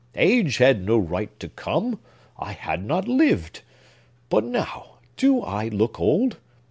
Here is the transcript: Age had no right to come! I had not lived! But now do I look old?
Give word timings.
Age 0.15 0.57
had 0.57 0.83
no 0.83 0.97
right 0.97 1.29
to 1.39 1.47
come! 1.47 1.99
I 2.39 2.53
had 2.53 2.83
not 2.83 3.07
lived! 3.07 3.61
But 4.29 4.43
now 4.45 4.95
do 5.15 5.43
I 5.43 5.67
look 5.67 5.99
old? 5.99 6.37